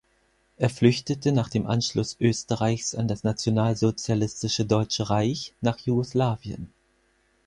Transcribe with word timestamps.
Er 0.57 0.71
flüchtete 0.71 1.31
nach 1.31 1.47
dem 1.47 1.67
Anschluss 1.67 2.17
Österreichs 2.19 2.95
an 2.95 3.07
das 3.07 3.23
nationalsozialistische 3.23 4.65
Deutsche 4.65 5.11
Reich 5.11 5.53
nach 5.61 5.77
Jugoslawien. 5.77 6.73